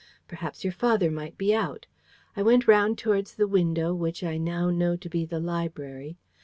[0.27, 1.85] Perhaps your father might be out.
[2.35, 6.17] I went round towards the window, which I now know to be the library.